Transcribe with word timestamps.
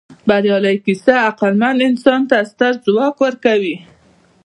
بریالۍ 0.27 0.77
کیسه 0.85 1.13
عقلمن 1.29 1.75
انسان 1.89 2.21
ته 2.29 2.37
ستر 2.51 2.73
ځواک 2.85 3.15
ورکوي. 3.23 3.75